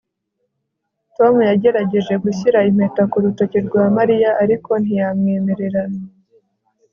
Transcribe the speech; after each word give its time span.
tom 1.15 1.33
yagerageje 1.49 2.13
gushyira 2.23 2.59
impeta 2.69 3.03
ku 3.11 3.17
rutoki 3.23 3.57
rwa 3.67 3.83
mariya, 3.97 4.29
ariko 4.43 4.71
ntiyamwemerera 4.83 5.81